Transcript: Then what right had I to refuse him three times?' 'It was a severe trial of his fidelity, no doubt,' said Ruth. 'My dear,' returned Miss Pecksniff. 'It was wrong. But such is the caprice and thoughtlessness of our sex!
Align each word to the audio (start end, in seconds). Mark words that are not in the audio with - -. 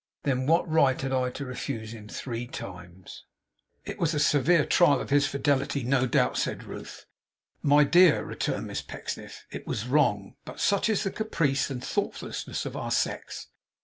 Then 0.23 0.47
what 0.47 0.67
right 0.67 0.99
had 0.99 1.13
I 1.13 1.29
to 1.29 1.45
refuse 1.45 1.93
him 1.93 2.07
three 2.09 2.47
times?' 2.47 3.23
'It 3.85 3.99
was 3.99 4.15
a 4.15 4.19
severe 4.19 4.65
trial 4.65 4.99
of 4.99 5.11
his 5.11 5.27
fidelity, 5.27 5.83
no 5.83 6.07
doubt,' 6.07 6.39
said 6.39 6.63
Ruth. 6.63 7.05
'My 7.61 7.83
dear,' 7.83 8.23
returned 8.25 8.65
Miss 8.65 8.81
Pecksniff. 8.81 9.45
'It 9.51 9.67
was 9.67 9.85
wrong. 9.87 10.37
But 10.43 10.59
such 10.59 10.89
is 10.89 11.03
the 11.03 11.11
caprice 11.11 11.69
and 11.69 11.83
thoughtlessness 11.83 12.65
of 12.65 12.75
our 12.75 12.89
sex! 12.89 13.49